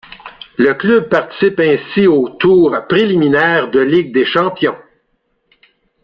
Le 0.57 0.73
club 0.73 1.09
participe 1.09 1.59
ainsi 1.59 2.07
aux 2.07 2.27
tours 2.29 2.75
préliminaires 2.89 3.69
de 3.69 3.81
Ligue 3.81 4.11
des 4.11 4.25
Champions. 4.25 4.79